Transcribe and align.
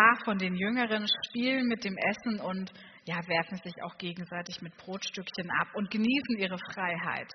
paar 0.00 0.16
von 0.24 0.38
den 0.38 0.54
Jüngeren 0.54 1.06
spielen 1.26 1.66
mit 1.66 1.84
dem 1.84 1.96
Essen 1.96 2.40
und 2.40 2.72
ja, 3.04 3.16
werfen 3.26 3.58
sich 3.58 3.74
auch 3.82 3.96
gegenseitig 3.98 4.60
mit 4.62 4.76
Brotstückchen 4.76 5.50
ab 5.60 5.68
und 5.74 5.90
genießen 5.90 6.38
ihre 6.38 6.58
Freiheit. 6.72 7.30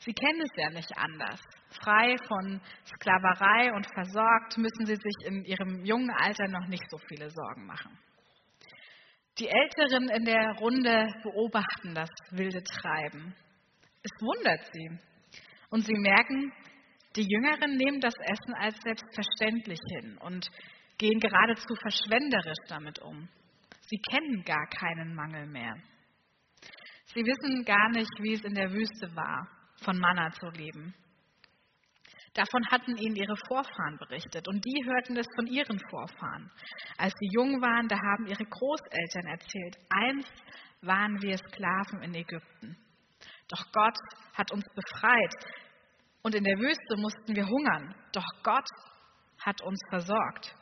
Sie 0.00 0.12
kennen 0.12 0.40
es 0.40 0.56
ja 0.56 0.70
nicht 0.70 0.90
anders. 0.96 1.40
Frei 1.82 2.16
von 2.26 2.60
Sklaverei 2.84 3.72
und 3.74 3.86
versorgt 3.92 4.56
müssen 4.56 4.86
sie 4.86 4.96
sich 4.96 5.26
in 5.26 5.44
ihrem 5.44 5.84
jungen 5.84 6.10
Alter 6.10 6.48
noch 6.48 6.66
nicht 6.68 6.84
so 6.90 6.98
viele 7.08 7.30
Sorgen 7.30 7.66
machen. 7.66 7.98
Die 9.38 9.48
Älteren 9.48 10.08
in 10.08 10.24
der 10.24 10.52
Runde 10.58 11.06
beobachten 11.22 11.94
das 11.94 12.10
wilde 12.30 12.62
Treiben. 12.64 13.34
Es 14.02 14.10
wundert 14.20 14.64
sie. 14.72 14.90
Und 15.70 15.84
sie 15.84 15.98
merken, 15.98 16.52
die 17.14 17.26
Jüngeren 17.28 17.76
nehmen 17.76 18.00
das 18.00 18.14
Essen 18.20 18.54
als 18.54 18.76
selbstverständlich 18.80 19.80
hin 19.90 20.18
und 20.18 20.48
gehen 20.98 21.20
geradezu 21.20 21.74
verschwenderisch 21.80 22.66
damit 22.68 22.98
um. 22.98 23.28
Sie 23.82 23.98
kennen 24.10 24.42
gar 24.44 24.66
keinen 24.66 25.14
Mangel 25.14 25.46
mehr. 25.46 25.74
Sie 27.14 27.24
wissen 27.24 27.64
gar 27.64 27.88
nicht, 27.90 28.12
wie 28.20 28.34
es 28.34 28.44
in 28.44 28.54
der 28.54 28.70
Wüste 28.70 29.14
war, 29.16 29.48
von 29.82 29.98
Manna 29.98 30.30
zu 30.32 30.46
leben. 30.50 30.94
Davon 32.34 32.66
hatten 32.70 32.96
ihnen 32.98 33.16
ihre 33.16 33.36
Vorfahren 33.48 33.96
berichtet 33.98 34.46
und 34.46 34.64
die 34.64 34.84
hörten 34.84 35.16
es 35.16 35.26
von 35.34 35.46
ihren 35.46 35.80
Vorfahren. 35.90 36.50
Als 36.98 37.14
sie 37.18 37.30
jung 37.32 37.60
waren, 37.62 37.88
da 37.88 37.96
haben 37.96 38.26
ihre 38.26 38.44
Großeltern 38.44 39.26
erzählt, 39.26 39.76
einst 39.88 40.32
waren 40.82 41.20
wir 41.22 41.36
Sklaven 41.38 42.02
in 42.02 42.14
Ägypten. 42.14 42.76
Doch 43.48 43.64
Gott 43.72 43.98
hat 44.34 44.52
uns 44.52 44.64
befreit 44.74 45.34
und 46.22 46.34
in 46.34 46.44
der 46.44 46.58
Wüste 46.58 46.96
mussten 46.98 47.34
wir 47.34 47.46
hungern. 47.46 47.94
Doch 48.12 48.26
Gott 48.42 48.68
hat 49.40 49.62
uns 49.62 49.80
versorgt. 49.90 50.54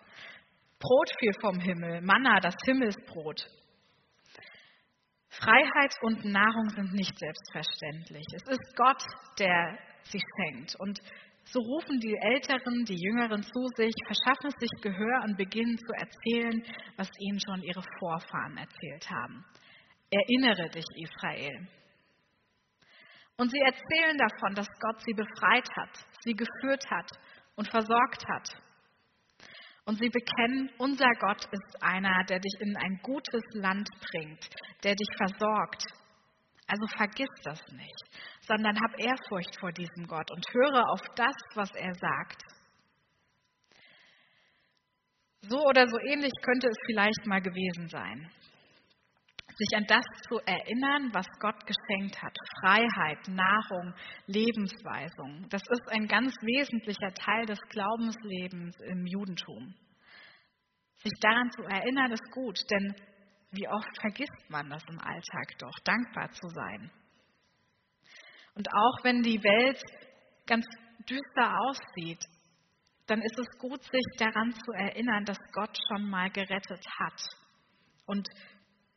Brot 0.79 1.11
fiel 1.19 1.33
vom 1.41 1.59
Himmel, 1.59 2.03
Manna, 2.03 2.41
das 2.41 2.55
Himmelsbrot. 2.65 3.47
Freiheit 5.29 5.95
und 6.03 6.25
Nahrung 6.25 6.69
sind 6.71 6.93
nicht 6.93 7.19
selbstverständlich. 7.19 8.25
Es 8.35 8.43
ist 8.49 8.77
Gott, 8.77 9.03
der 9.39 9.79
sie 10.05 10.21
schenkt. 10.21 10.75
Und 10.79 11.01
so 11.45 11.61
rufen 11.61 12.01
die 12.01 12.17
Älteren 12.21 12.85
die 12.85 12.99
Jüngeren 13.01 13.43
zu 13.43 13.67
sich, 13.77 13.95
verschaffen 14.07 14.51
sich 14.59 14.71
Gehör 14.83 15.23
und 15.25 15.37
beginnen 15.37 15.79
zu 15.79 15.93
erzählen, 15.93 16.63
was 16.97 17.11
ihnen 17.21 17.41
schon 17.41 17.63
ihre 17.63 17.83
Vorfahren 17.99 18.57
erzählt 18.57 19.11
haben. 19.11 19.45
Erinnere 20.11 20.71
dich, 20.71 20.87
Israel. 20.97 21.69
Und 23.39 23.51
sie 23.51 23.61
erzählen 23.61 24.17
davon, 24.17 24.55
dass 24.55 24.69
Gott 24.81 25.01
sie 25.05 25.13
befreit 25.13 25.69
hat, 25.77 25.91
sie 26.23 26.35
geführt 26.35 26.85
hat 26.91 27.11
und 27.55 27.69
versorgt 27.69 28.27
hat. 28.29 28.66
Und 29.87 29.99
sie 30.01 30.09
bekennen, 30.09 30.69
unser 30.79 31.09
Gott 31.21 31.45
ist 31.53 31.83
einer, 31.83 32.25
der 32.25 32.41
dich 32.41 32.61
in 32.61 32.77
ein 32.77 32.99
gutes 33.03 33.43
Land 33.53 33.89
bringt, 34.11 34.49
der 34.83 34.97
dich 34.97 35.09
versorgt. 35.17 35.85
Also 36.67 36.87
vergiss 36.97 37.31
das 37.45 37.61
nicht, 37.71 38.05
sondern 38.41 38.77
hab 38.77 38.99
Ehrfurcht 38.99 39.57
vor 39.61 39.71
diesem 39.71 40.09
Gott 40.09 40.29
und 40.33 40.45
höre 40.53 40.91
auf 40.91 41.03
das, 41.15 41.37
was 41.55 41.71
er 41.77 41.95
sagt. 41.95 42.43
So 45.43 45.63
oder 45.65 45.87
so 45.87 45.99
ähnlich 46.01 46.33
könnte 46.43 46.67
es 46.67 46.77
vielleicht 46.87 47.25
mal 47.27 47.41
gewesen 47.41 47.89
sein 47.89 48.29
sich 49.59 49.77
an 49.77 49.87
das 49.87 50.05
zu 50.29 50.39
erinnern, 50.45 51.11
was 51.13 51.27
Gott 51.41 51.57
geschenkt 51.67 52.23
hat. 52.23 52.37
Freiheit, 52.61 53.27
Nahrung, 53.29 53.95
Lebensweisung. 54.27 55.47
Das 55.49 55.63
ist 55.63 55.89
ein 55.89 56.07
ganz 56.07 56.35
wesentlicher 56.43 57.13
Teil 57.15 57.47
des 57.47 57.61
Glaubenslebens 57.71 58.77
im 58.81 59.07
Judentum. 59.07 59.75
Sich 61.03 61.13
daran 61.21 61.51
zu 61.53 61.63
erinnern 61.63 62.13
ist 62.13 62.31
gut, 62.33 62.59
denn 62.71 62.95
wie 63.53 63.69
oft 63.69 64.01
vergisst 64.01 64.51
man 64.51 64.69
das 64.69 64.83
im 64.91 64.99
Alltag 64.99 65.59
doch, 65.59 65.79
dankbar 65.85 66.31
zu 66.33 66.49
sein. 66.49 66.91
Und 68.55 68.69
auch 68.69 69.05
wenn 69.05 69.23
die 69.23 69.43
Welt 69.43 69.81
ganz 70.47 70.67
düster 71.09 71.61
aussieht, 71.61 72.23
dann 73.07 73.23
ist 73.23 73.39
es 73.39 73.47
gut, 73.59 73.83
sich 73.85 74.05
daran 74.19 74.53
zu 74.53 74.73
erinnern, 74.73 75.25
dass 75.25 75.39
Gott 75.53 75.77
schon 75.89 76.11
mal 76.11 76.31
gerettet 76.31 76.85
hat 76.99 77.23
und 78.07 78.29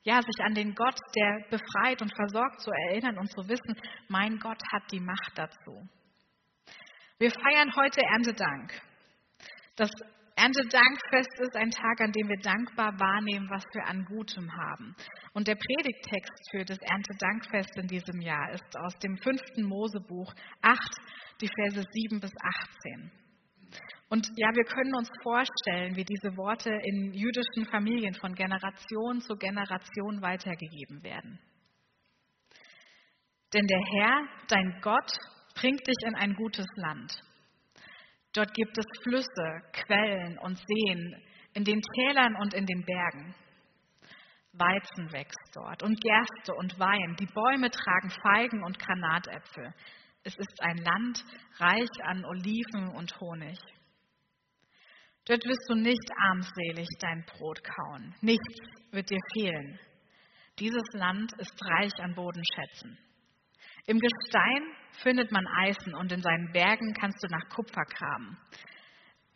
ja, 0.04 0.22
sich 0.22 0.46
an 0.46 0.54
den 0.54 0.74
Gott, 0.76 1.00
der 1.16 1.46
befreit 1.50 2.02
und 2.02 2.16
versorgt, 2.16 2.62
zu 2.62 2.72
erinnern 2.72 3.18
und 3.18 3.32
zu 3.32 3.48
wissen, 3.48 3.76
mein 4.08 4.40
Gott 4.40 4.62
hat 4.72 4.84
die 4.92 5.00
Macht 5.00 5.32
dazu. 5.36 5.88
Wir 7.18 7.32
feiern 7.32 7.76
heute 7.76 8.02
Erntedank. 8.02 8.82
Das 9.76 9.92
Erntedankfest 10.40 11.40
ist 11.42 11.56
ein 11.58 11.70
Tag, 11.70 12.00
an 12.00 12.14
dem 12.14 12.30
wir 12.30 12.40
dankbar 12.40 12.98
wahrnehmen, 12.98 13.50
was 13.50 13.64
wir 13.74 13.86
an 13.86 14.06
Gutem 14.06 14.50
haben. 14.56 14.96
Und 15.34 15.50
der 15.50 15.56
Predigttext 15.56 16.50
für 16.52 16.64
das 16.64 16.78
Erntedankfest 16.80 17.76
in 17.76 17.88
diesem 17.88 18.22
Jahr 18.22 18.52
ist 18.52 18.78
aus 18.78 18.98
dem 19.00 19.18
fünften 19.18 19.64
Mosebuch 19.64 20.34
8, 20.62 20.80
die 21.42 21.50
Verse 21.50 21.86
7 21.92 22.22
bis 22.22 22.32
18. 22.88 23.12
Und 24.10 24.28
ja, 24.38 24.50
wir 24.56 24.64
können 24.64 24.96
uns 24.96 25.10
vorstellen, 25.22 25.96
wie 25.96 26.04
diese 26.04 26.36
Worte 26.36 26.72
in 26.72 27.14
jüdischen 27.14 27.66
Familien 27.70 28.16
von 28.16 28.34
Generation 28.34 29.22
zu 29.22 29.36
Generation 29.36 30.22
weitergegeben 30.22 31.04
werden. 31.04 31.40
Denn 33.54 33.68
der 33.68 33.82
Herr, 33.94 34.28
dein 34.48 34.80
Gott, 34.82 35.12
bringt 35.56 35.86
dich 35.88 35.98
in 36.08 36.16
ein 36.16 36.34
gutes 36.34 36.68
Land. 36.76 37.22
Dort 38.34 38.54
gibt 38.54 38.78
es 38.78 38.86
Flüsse, 39.04 39.62
Quellen 39.74 40.38
und 40.40 40.58
Seen 40.58 41.16
in 41.54 41.64
den 41.64 41.82
Tälern 41.82 42.36
und 42.36 42.54
in 42.54 42.66
den 42.66 42.86
Bergen. 42.86 43.36
Weizen 44.54 45.12
wächst 45.12 45.52
dort 45.54 45.84
und 45.84 46.00
Gerste 46.02 46.54
und 46.56 46.80
Wein. 46.80 47.16
Die 47.20 47.28
Bäume 47.28 47.70
tragen 47.70 48.10
Feigen 48.10 48.64
und 48.64 48.80
Granatäpfel. 48.80 49.74
Es 50.24 50.36
ist 50.36 50.62
ein 50.62 50.78
Land 50.78 51.24
reich 51.58 51.90
an 52.04 52.26
Oliven 52.26 52.90
und 52.96 53.20
Honig. 53.20 53.58
Dort 55.30 55.46
wirst 55.46 55.70
du 55.70 55.76
nicht 55.76 56.10
armselig 56.32 56.88
dein 57.00 57.24
Brot 57.24 57.64
kauen. 57.64 58.16
Nichts 58.22 58.58
wird 58.90 59.12
dir 59.12 59.20
fehlen. 59.32 59.80
Dieses 60.58 60.82
Land 60.94 61.32
ist 61.38 61.54
reich 61.64 61.94
an 62.00 62.16
Bodenschätzen. 62.16 62.98
Im 63.86 64.00
Gestein 64.00 64.64
findet 65.04 65.32
man 65.32 65.46
Eisen 65.46 65.94
und 65.94 66.12
in 66.12 66.24
seinen 66.24 66.52
Bergen 66.52 66.96
kannst 66.96 67.24
du 67.24 67.28
nach 67.28 67.48
Kupfer 67.50 67.84
graben. 67.86 68.40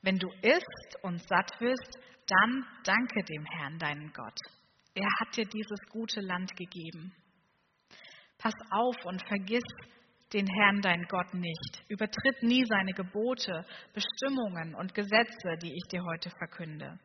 Wenn 0.01 0.17
du 0.17 0.27
isst 0.41 0.97
und 1.03 1.21
satt 1.27 1.51
wirst, 1.59 1.99
dann 2.25 2.65
danke 2.83 3.23
dem 3.25 3.45
Herrn, 3.45 3.77
deinen 3.77 4.11
Gott. 4.13 4.39
Er 4.95 5.07
hat 5.19 5.37
dir 5.37 5.45
dieses 5.45 5.79
gute 5.89 6.21
Land 6.21 6.55
gegeben. 6.55 7.13
Pass 8.39 8.55
auf 8.71 8.95
und 9.05 9.23
vergiss 9.27 9.63
den 10.33 10.47
Herrn, 10.47 10.81
dein 10.81 11.03
Gott, 11.03 11.33
nicht. 11.33 11.83
Übertritt 11.88 12.41
nie 12.41 12.66
seine 12.66 12.94
Gebote, 12.94 13.66
Bestimmungen 13.94 14.75
und 14.75 14.94
Gesetze, 14.94 15.57
die 15.61 15.73
ich 15.73 15.83
dir 15.91 16.03
heute 16.03 16.29
verkünde. 16.31 16.99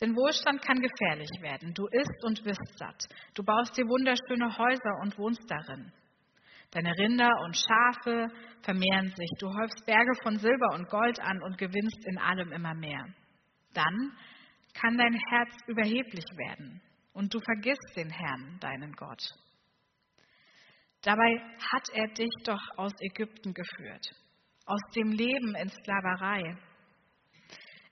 Denn 0.00 0.16
Wohlstand 0.16 0.62
kann 0.62 0.80
gefährlich 0.80 1.30
werden. 1.40 1.74
Du 1.74 1.86
isst 1.86 2.24
und 2.24 2.44
wirst 2.44 2.78
satt. 2.78 3.04
Du 3.34 3.44
baust 3.44 3.76
dir 3.76 3.86
wunderschöne 3.86 4.56
Häuser 4.58 5.00
und 5.02 5.16
wohnst 5.18 5.44
darin. 5.48 5.92
Deine 6.72 6.92
Rinder 6.98 7.30
und 7.44 7.56
Schafe 7.56 8.28
vermehren 8.62 9.12
sich. 9.14 9.30
Du 9.38 9.48
häufst 9.48 9.84
Berge 9.84 10.12
von 10.22 10.38
Silber 10.38 10.74
und 10.74 10.88
Gold 10.88 11.20
an 11.20 11.42
und 11.42 11.58
gewinnst 11.58 12.04
in 12.06 12.18
allem 12.18 12.50
immer 12.52 12.74
mehr. 12.74 13.04
Dann 13.74 14.12
kann 14.74 14.96
dein 14.96 15.18
Herz 15.30 15.50
überheblich 15.66 16.24
werden 16.36 16.80
und 17.12 17.32
du 17.34 17.40
vergisst 17.40 17.92
den 17.94 18.10
Herrn, 18.10 18.58
deinen 18.60 18.92
Gott. 18.94 19.22
Dabei 21.02 21.40
hat 21.72 21.88
er 21.94 22.06
dich 22.14 22.30
doch 22.44 22.62
aus 22.76 22.92
Ägypten 23.00 23.52
geführt, 23.52 24.06
aus 24.66 24.80
dem 24.94 25.10
Leben 25.10 25.54
in 25.56 25.68
Sklaverei. 25.68 26.56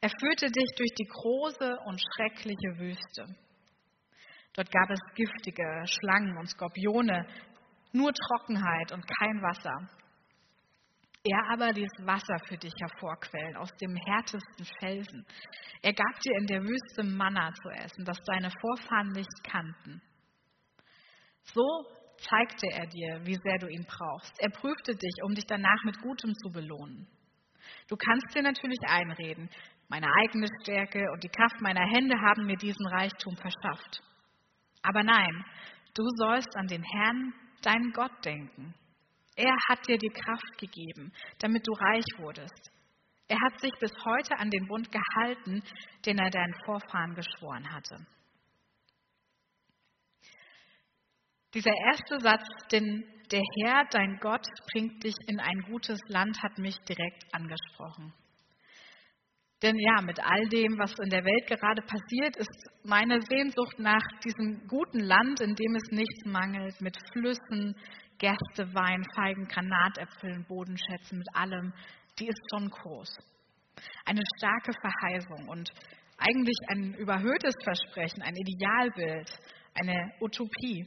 Er 0.00 0.10
führte 0.21 0.47
dich 0.47 0.71
durch 0.76 0.94
die 0.94 1.09
große 1.09 1.76
und 1.87 2.00
schreckliche 2.15 2.79
Wüste. 2.79 3.26
Dort 4.55 4.70
gab 4.70 4.90
es 4.90 5.00
giftige 5.14 5.84
Schlangen 5.87 6.38
und 6.38 6.49
Skorpione, 6.49 7.26
nur 7.93 8.12
Trockenheit 8.12 8.93
und 8.93 9.05
kein 9.19 9.43
Wasser. 9.43 9.90
Er 11.25 11.52
aber 11.52 11.73
ließ 11.73 11.90
Wasser 12.06 12.38
für 12.46 12.56
dich 12.56 12.73
hervorquellen 12.81 13.56
aus 13.56 13.70
dem 13.76 13.94
härtesten 13.94 14.67
Felsen. 14.79 15.26
Er 15.82 15.93
gab 15.93 16.20
dir 16.20 16.37
in 16.38 16.46
der 16.46 16.62
Wüste 16.62 17.02
Manna 17.02 17.52
zu 17.55 17.69
essen, 17.70 18.05
das 18.05 18.19
deine 18.25 18.50
Vorfahren 18.50 19.12
nicht 19.12 19.44
kannten. 19.44 20.00
So 21.43 22.00
zeigte 22.28 22.67
er 22.72 22.87
dir, 22.87 23.20
wie 23.25 23.37
sehr 23.37 23.58
du 23.58 23.69
ihn 23.69 23.87
brauchst. 23.87 24.32
Er 24.38 24.50
prüfte 24.50 24.94
dich, 24.94 25.22
um 25.25 25.34
dich 25.34 25.46
danach 25.46 25.82
mit 25.84 26.00
Gutem 26.00 26.34
zu 26.34 26.50
belohnen. 26.50 27.06
Du 27.88 27.96
kannst 27.96 28.34
dir 28.34 28.43
natürlich 28.43 28.81
einreden, 28.87 29.50
meine 29.88 30.06
eigene 30.22 30.46
Stärke 30.62 31.05
und 31.12 31.25
die 31.25 31.28
Kraft 31.28 31.61
meiner 31.61 31.84
Hände 31.84 32.17
haben 32.20 32.46
mir 32.46 32.56
diesen 32.56 32.87
Reichtum 32.87 33.37
verschafft. 33.37 34.02
Aber 34.82 35.02
nein, 35.02 35.44
du 35.94 36.05
sollst 36.17 36.56
an 36.56 36.69
den 36.69 36.82
Herrn, 36.82 37.34
deinen 37.62 37.93
Gott, 37.93 38.12
denken. 38.25 38.75
Er 39.37 39.56
hat 39.69 39.87
dir 39.88 39.99
die 39.99 40.12
Kraft 40.12 40.58
gegeben, 40.58 41.12
damit 41.38 41.67
du 41.67 41.72
reich 41.72 42.05
wurdest. 42.19 42.70
Er 43.28 43.38
hat 43.40 43.61
sich 43.61 43.72
bis 43.78 43.93
heute 44.05 44.38
an 44.38 44.50
den 44.50 44.67
Bund 44.67 44.88
gehalten, 44.90 45.62
den 46.05 46.19
er 46.19 46.31
deinen 46.31 46.55
Vorfahren 46.64 47.14
geschworen 47.14 47.72
hatte. 47.72 47.96
Dieser 51.55 51.73
erste 51.91 52.20
Satz, 52.20 52.47
den 52.70 53.05
der 53.32 53.43
Herr, 53.62 53.85
dein 53.91 54.19
Gott, 54.20 54.47
bringt 54.73 55.02
dich 55.02 55.14
in 55.26 55.41
ein 55.41 55.62
gutes 55.70 56.00
Land, 56.08 56.43
hat 56.43 56.58
mich 56.58 56.76
direkt 56.88 57.25
angesprochen. 57.32 58.12
Denn 59.62 59.76
ja, 59.79 60.00
mit 60.00 60.19
all 60.20 60.49
dem, 60.49 60.79
was 60.79 60.94
in 61.02 61.11
der 61.11 61.25
Welt 61.25 61.47
gerade 61.47 61.82
passiert, 61.82 62.37
ist 62.37 62.70
meine 62.82 63.20
Sehnsucht 63.20 63.79
nach 63.79 64.06
diesem 64.25 64.67
guten 64.69 65.00
Land, 65.00 65.41
in 65.41 65.55
dem 65.55 65.75
es 65.75 65.91
nichts 65.91 66.25
mangelt, 66.25 66.81
mit 66.81 66.97
Flüssen, 67.12 67.76
Gerste, 68.19 68.73
Wein, 68.75 69.05
Feigen, 69.14 69.46
Granatäpfeln, 69.49 70.46
Bodenschätzen, 70.46 71.19
mit 71.19 71.29
allem, 71.35 71.73
die 72.19 72.29
ist 72.29 72.41
schon 72.50 72.70
groß. 72.70 73.19
Eine 74.05 74.23
starke 74.38 74.73
Verheißung 74.81 75.49
und 75.49 75.70
eigentlich 76.17 76.58
ein 76.69 76.94
überhöhtes 76.94 77.55
Versprechen, 77.62 78.23
ein 78.23 78.37
Idealbild, 78.37 79.31
eine 79.75 80.12
Utopie. 80.20 80.87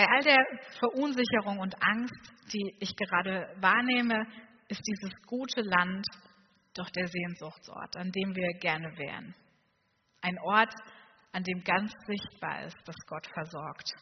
Bei 0.00 0.06
all 0.06 0.22
der 0.22 0.42
Verunsicherung 0.78 1.58
und 1.58 1.74
Angst, 1.78 2.32
die 2.54 2.74
ich 2.78 2.96
gerade 2.96 3.54
wahrnehme, 3.60 4.26
ist 4.68 4.80
dieses 4.86 5.12
gute 5.26 5.60
Land 5.60 6.06
doch 6.72 6.88
der 6.88 7.06
Sehnsuchtsort, 7.06 7.98
an 7.98 8.10
dem 8.10 8.34
wir 8.34 8.58
gerne 8.60 8.96
wären. 8.96 9.34
Ein 10.22 10.38
Ort, 10.38 10.72
an 11.32 11.44
dem 11.44 11.62
ganz 11.64 11.92
sichtbar 12.06 12.64
ist, 12.64 12.78
dass 12.86 12.96
Gott 13.08 13.26
versorgt. 13.34 13.92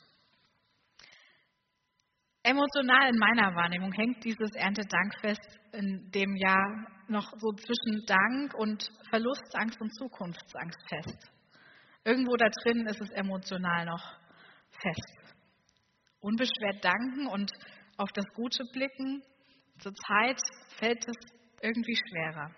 Emotional 2.45 3.09
in 3.09 3.19
meiner 3.19 3.57
Wahrnehmung 3.57 3.91
hängt 3.91 4.23
dieses 4.23 4.55
Erntedankfest 4.55 5.59
in 5.73 6.13
dem 6.13 6.37
Jahr 6.37 6.87
noch 7.09 7.29
so 7.39 7.51
zwischen 7.55 8.07
Dank 8.07 8.55
und 8.55 8.89
Verlustangst 9.11 9.81
und 9.81 9.93
Zukunftsangst 9.97 10.79
fest. 10.89 11.29
Irgendwo 12.05 12.37
da 12.37 12.47
drin 12.63 12.87
ist 12.87 13.01
es 13.01 13.11
emotional 13.11 13.85
noch 13.87 14.13
fest. 14.81 15.28
Unbeschwert 16.21 16.85
danken 16.85 17.27
und 17.29 17.51
auf 17.97 18.11
das 18.15 18.25
Gute 18.35 18.65
blicken, 18.73 19.23
zurzeit 19.79 20.41
fällt 20.79 21.07
es 21.07 21.17
irgendwie 21.63 21.97
schwerer. 21.97 22.51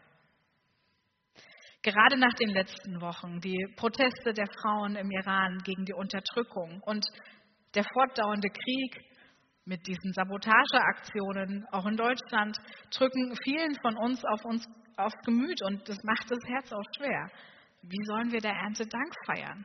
Gerade 1.82 2.18
nach 2.18 2.34
den 2.34 2.50
letzten 2.50 3.00
Wochen, 3.00 3.40
die 3.40 3.66
Proteste 3.76 4.34
der 4.34 4.46
Frauen 4.60 4.96
im 4.96 5.10
Iran 5.10 5.58
gegen 5.64 5.86
die 5.86 5.94
Unterdrückung 5.94 6.82
und 6.82 7.06
der 7.74 7.84
fortdauernde 7.84 8.50
Krieg 8.50 9.00
mit 9.64 9.86
diesen 9.86 10.12
Sabotageaktionen, 10.12 11.64
auch 11.70 11.86
in 11.86 11.96
Deutschland, 11.96 12.56
drücken 12.90 13.34
vielen 13.44 13.74
von 13.80 13.96
uns 13.96 14.22
auf 14.24 14.44
uns 14.44 14.66
aufs 14.96 15.18
Gemüt 15.24 15.62
und 15.64 15.88
das 15.88 15.96
macht 16.02 16.30
das 16.30 16.38
Herz 16.46 16.72
auch 16.72 16.84
schwer. 16.96 17.30
Wie 17.82 18.04
sollen 18.04 18.30
wir 18.30 18.40
der 18.40 18.52
Ernte 18.52 18.86
Dank 18.86 19.14
feiern? 19.24 19.64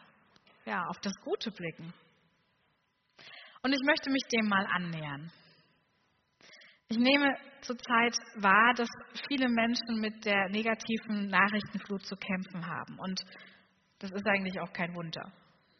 Ja, 0.65 0.86
auf 0.88 1.00
das 1.01 1.13
Gute 1.21 1.51
blicken. 1.51 1.94
Und 3.65 3.73
ich 3.73 3.81
möchte 3.83 4.12
mich 4.12 4.21
dem 4.31 4.47
mal 4.47 4.63
annähern. 4.75 5.31
Ich 6.88 7.00
nehme 7.00 7.35
zurzeit 7.62 8.15
wahr, 8.35 8.75
dass 8.75 8.88
viele 9.27 9.50
Menschen 9.50 10.00
mit 10.00 10.23
der 10.23 10.50
negativen 10.50 11.29
Nachrichtenflut 11.29 12.06
zu 12.06 12.15
kämpfen 12.15 12.63
haben. 12.67 13.00
Und 13.00 13.19
das 13.97 14.12
ist 14.12 14.27
eigentlich 14.27 14.59
auch 14.59 14.71
kein 14.71 14.94
Wunder. 14.94 15.33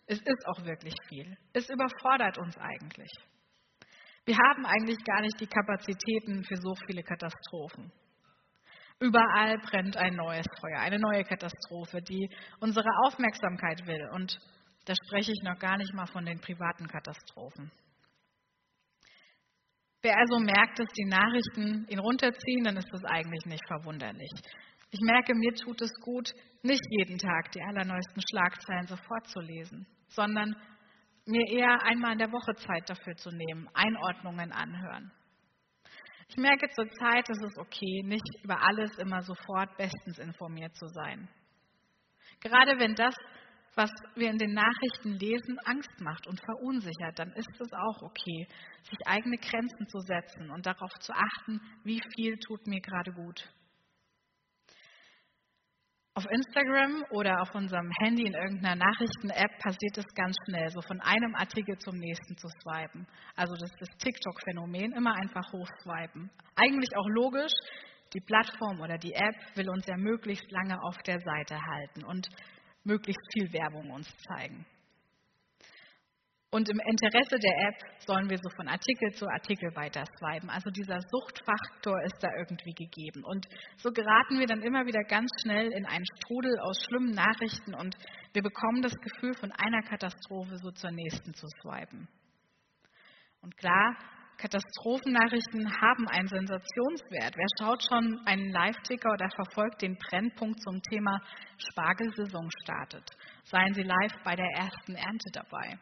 Es 0.08 0.18
ist 0.18 0.48
auch 0.48 0.66
wirklich 0.66 0.96
viel. 1.10 1.38
Es 1.54 1.70
überfordert 1.70 2.40
uns 2.40 2.58
eigentlich. 2.58 3.12
Wir 4.26 4.36
haben 4.36 4.66
eigentlich 4.66 4.98
gar 5.06 5.22
nicht 5.22 5.40
die 5.40 5.46
Kapazitäten 5.46 6.44
für 6.44 6.58
so 6.58 6.74
viele 6.88 7.04
Katastrophen. 7.04 7.92
Überall 9.00 9.60
brennt 9.60 9.96
ein 9.96 10.16
neues 10.16 10.48
Feuer, 10.60 10.80
eine 10.80 10.98
neue 10.98 11.24
Katastrophe, 11.24 12.02
die 12.02 12.32
unsere 12.60 12.90
Aufmerksamkeit 13.06 13.86
will. 13.86 14.10
Und 14.12 14.40
da 14.86 14.94
spreche 14.96 15.32
ich 15.32 15.44
noch 15.44 15.60
gar 15.60 15.78
nicht 15.78 15.94
mal 15.94 16.08
von 16.08 16.26
den 16.26 16.40
privaten 16.40 16.88
Katastrophen. 16.88 17.72
Wer 20.02 20.18
also 20.18 20.40
merkt, 20.40 20.78
dass 20.78 20.92
die 20.94 21.10
Nachrichten 21.10 21.88
ihn 21.90 22.00
runterziehen, 22.00 22.64
dann 22.64 22.78
ist 22.78 22.90
das 22.92 23.04
eigentlich 23.06 23.46
nicht 23.46 23.66
verwunderlich. 23.68 24.30
Ich 24.92 25.00
merke, 25.02 25.34
mir 25.34 25.54
tut 25.56 25.82
es 25.82 25.92
gut, 26.02 26.32
nicht 26.62 26.84
jeden 26.92 27.18
Tag 27.18 27.52
die 27.52 27.62
allerneuesten 27.62 28.22
Schlagzeilen 28.30 28.86
sofort 28.86 29.28
zu 29.28 29.40
lesen, 29.40 29.88
sondern 30.10 30.56
mir 31.26 31.48
eher 31.50 31.82
einmal 31.84 32.14
in 32.14 32.20
der 32.20 32.32
Woche 32.32 32.56
Zeit 32.56 32.88
dafür 32.88 33.16
zu 33.16 33.32
nehmen, 33.32 33.68
Einordnungen 33.74 34.52
anhören. 34.52 35.12
Ich 36.28 36.38
merke 36.38 36.70
zurzeit, 36.70 37.28
es 37.30 37.42
ist 37.42 37.58
okay, 37.58 38.04
nicht 38.04 38.44
über 38.44 38.62
alles 38.62 38.98
immer 38.98 39.22
sofort 39.22 39.76
bestens 39.78 40.20
informiert 40.20 40.76
zu 40.76 40.88
sein. 40.88 41.28
Gerade 42.42 42.80
wenn 42.80 42.96
das, 42.96 43.16
was 43.76 43.92
wir 44.16 44.30
in 44.30 44.38
den 44.38 44.54
Nachrichten 44.54 45.20
lesen, 45.20 45.60
Angst 45.66 46.00
macht 46.00 46.28
und 46.28 46.40
verunsichert, 46.40 47.20
dann 47.20 47.32
ist 47.34 47.60
es 47.60 47.74
auch 47.74 48.02
okay, 48.02 48.48
sich 48.84 49.00
eigene 49.06 49.38
Grenzen 49.38 49.88
zu 49.88 50.00
setzen 50.00 50.50
und 50.50 50.66
darauf 50.66 50.94
zu 51.00 51.14
achten, 51.14 51.60
wie 51.84 52.02
viel 52.16 52.38
tut 52.38 52.66
mir 52.68 52.80
gerade 52.80 53.12
gut. 53.12 53.50
Auf 56.18 56.26
Instagram 56.32 57.04
oder 57.12 57.42
auf 57.42 57.54
unserem 57.54 57.92
Handy 58.00 58.26
in 58.26 58.34
irgendeiner 58.34 58.78
Nachrichten-App 58.78 59.60
passiert 59.60 59.98
es 59.98 60.06
ganz 60.16 60.34
schnell, 60.46 60.70
so 60.70 60.80
von 60.82 61.02
einem 61.02 61.36
Artikel 61.36 61.78
zum 61.78 61.98
nächsten 61.98 62.38
zu 62.38 62.48
swipen. 62.48 63.06
Also 63.36 63.54
das 63.56 63.70
ist 63.70 63.82
das 63.82 63.98
TikTok-Phänomen, 63.98 64.94
immer 64.94 65.14
einfach 65.14 65.52
hochswipen. 65.52 66.32
Eigentlich 66.56 66.90
auch 66.96 67.10
logisch, 67.10 67.52
die 68.14 68.22
Plattform 68.22 68.80
oder 68.80 68.98
die 68.98 69.14
App 69.14 69.36
will 69.56 69.70
uns 69.70 69.86
ja 69.88 69.98
möglichst 69.98 70.50
lange 70.52 70.82
auf 70.84 70.96
der 71.00 71.20
Seite 71.20 71.60
halten 71.60 72.06
und 72.06 72.30
möglichst 72.86 73.22
viel 73.34 73.52
Werbung 73.52 73.92
uns 73.92 74.08
zeigen. 74.28 74.66
Und 76.56 76.70
im 76.70 76.80
Interesse 76.80 77.38
der 77.38 77.68
App 77.68 77.76
sollen 78.08 78.30
wir 78.30 78.38
so 78.38 78.50
von 78.56 78.70
Artikel 78.70 79.12
zu 79.12 79.28
Artikel 79.28 79.76
weiter 79.76 80.06
swipen. 80.18 80.50
Also 80.50 80.70
dieser 80.70 81.02
Suchtfaktor 81.02 82.02
ist 82.06 82.16
da 82.22 82.30
irgendwie 82.38 82.72
gegeben. 82.72 83.26
Und 83.26 83.46
so 83.76 83.92
geraten 83.92 84.40
wir 84.40 84.48
dann 84.48 84.62
immer 84.62 84.86
wieder 84.86 85.04
ganz 85.04 85.30
schnell 85.42 85.70
in 85.74 85.86
einen 85.86 86.06
Strudel 86.16 86.58
aus 86.60 86.82
schlimmen 86.88 87.12
Nachrichten 87.12 87.74
und 87.74 87.98
wir 88.32 88.42
bekommen 88.42 88.82
das 88.82 88.96
Gefühl, 88.96 89.34
von 89.34 89.52
einer 89.52 89.82
Katastrophe 89.82 90.58
so 90.58 90.72
zur 90.72 90.92
nächsten 90.92 91.34
zu 91.34 91.46
swipen. 91.62 92.08
Und 93.42 93.58
klar, 93.58 93.98
Katastrophennachrichten 94.38 95.70
haben 95.82 96.08
einen 96.10 96.28
Sensationswert. 96.28 97.36
Wer 97.36 97.48
schaut 97.60 97.84
schon 97.84 98.20
einen 98.26 98.50
Live-Ticker 98.52 99.12
oder 99.12 99.30
verfolgt 99.30 99.82
den 99.82 99.98
Brennpunkt 99.98 100.62
zum 100.62 100.82
Thema 100.84 101.22
Spargelsaison 101.58 102.50
startet? 102.64 103.10
Seien 103.44 103.74
Sie 103.74 103.84
live 103.84 104.14
bei 104.24 104.36
der 104.36 104.50
ersten 104.58 104.96
Ernte 104.96 105.30
dabei. 105.32 105.80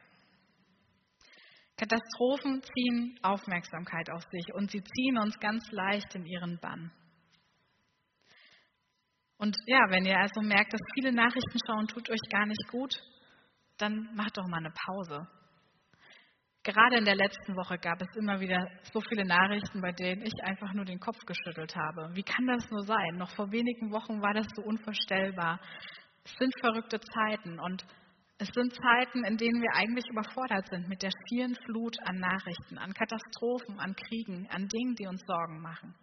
Katastrophen 1.77 2.61
ziehen 2.61 3.19
Aufmerksamkeit 3.23 4.09
auf 4.11 4.23
sich 4.31 4.53
und 4.53 4.69
sie 4.69 4.83
ziehen 4.83 5.17
uns 5.17 5.39
ganz 5.39 5.69
leicht 5.71 6.13
in 6.15 6.25
ihren 6.25 6.59
Bann. 6.59 6.91
Und 9.37 9.57
ja, 9.65 9.79
wenn 9.89 10.05
ihr 10.05 10.17
also 10.17 10.41
merkt, 10.41 10.73
dass 10.73 10.81
viele 10.93 11.11
Nachrichten 11.11 11.59
schauen 11.65 11.87
tut 11.87 12.09
euch 12.09 12.21
gar 12.29 12.45
nicht 12.45 12.67
gut, 12.69 13.01
dann 13.77 14.07
macht 14.15 14.37
doch 14.37 14.47
mal 14.47 14.59
eine 14.59 14.71
Pause. 14.71 15.27
Gerade 16.63 16.97
in 16.97 17.03
der 17.03 17.15
letzten 17.15 17.57
Woche 17.57 17.77
gab 17.77 18.01
es 18.01 18.15
immer 18.15 18.39
wieder 18.39 18.65
so 18.93 19.01
viele 19.01 19.25
Nachrichten, 19.25 19.81
bei 19.81 19.91
denen 19.91 20.21
ich 20.21 20.33
einfach 20.43 20.73
nur 20.73 20.85
den 20.85 20.99
Kopf 20.99 21.19
geschüttelt 21.25 21.75
habe. 21.75 22.15
Wie 22.15 22.23
kann 22.23 22.47
das 22.47 22.69
nur 22.71 22.83
sein? 22.83 23.17
Noch 23.17 23.29
vor 23.31 23.51
wenigen 23.51 23.91
Wochen 23.91 24.21
war 24.21 24.33
das 24.33 24.47
so 24.55 24.63
unvorstellbar. 24.63 25.59
Es 26.23 26.31
sind 26.39 26.53
verrückte 26.61 27.01
Zeiten 27.01 27.59
und 27.59 27.85
es 28.37 28.47
sind 28.53 28.73
Zeiten, 28.73 29.25
in 29.25 29.35
denen 29.35 29.61
wir 29.61 29.75
eigentlich 29.75 30.05
überfordert 30.09 30.67
sind 30.69 30.87
mit 30.87 31.03
der 31.03 31.11
schieren 31.27 31.55
Flut 31.65 31.97
an 32.05 32.19
Nachrichten, 32.19 32.77
an 32.77 32.93
Katastrophen, 32.93 33.79
an 33.79 33.93
Kriegen, 33.95 34.47
an 34.49 34.67
Dingen, 34.69 34.95
die 34.95 35.07
uns 35.07 35.21
Sorgen 35.27 35.61
machen. 35.61 35.93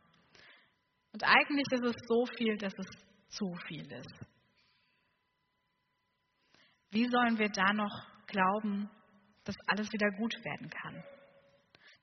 Und 1.13 1.25
eigentlich 1.25 1.67
ist 1.73 1.85
es 1.85 1.97
so 2.07 2.27
viel, 2.37 2.57
dass 2.59 2.75
es 2.79 2.87
zu 3.31 3.55
viel 3.67 3.91
ist. 3.91 4.27
Wie 6.91 7.09
sollen 7.09 7.39
wir 7.39 7.49
da 7.49 7.73
noch 7.73 8.07
glauben, 8.27 8.91
dass 9.51 9.69
alles 9.69 9.93
wieder 9.93 10.11
gut 10.13 10.33
werden 10.45 10.71
kann? 10.71 11.03